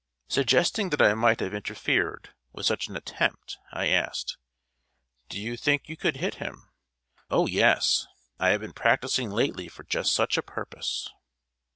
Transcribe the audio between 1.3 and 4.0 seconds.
have interfered with such an attempt, I